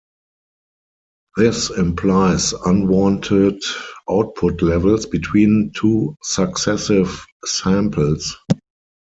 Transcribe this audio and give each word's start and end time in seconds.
This 1.37 1.69
implies 1.69 2.53
unwanted 2.53 3.61
output 4.09 4.63
levels 4.63 5.05
between 5.05 5.73
two 5.75 6.17
successive 6.23 7.23
samples. 7.45 8.35